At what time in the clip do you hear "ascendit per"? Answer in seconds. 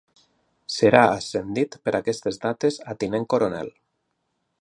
1.17-1.93